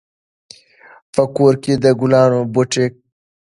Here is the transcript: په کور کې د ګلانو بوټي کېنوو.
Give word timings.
په 1.13 1.23
کور 1.35 1.53
کې 1.63 1.73
د 1.83 1.85
ګلانو 1.99 2.39
بوټي 2.53 2.85
کېنوو. 2.91 3.03